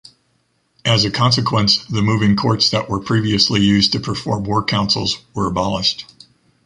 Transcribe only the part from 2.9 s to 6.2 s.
previously used to perform war councils were abolished.